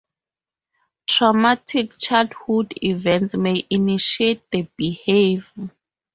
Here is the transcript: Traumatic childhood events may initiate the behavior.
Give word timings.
Traumatic 1.05 1.95
childhood 1.99 2.73
events 2.81 3.35
may 3.35 3.67
initiate 3.69 4.41
the 4.49 4.63
behavior. 4.75 5.69